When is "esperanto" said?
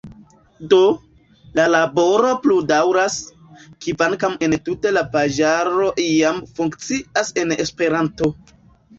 7.65-8.31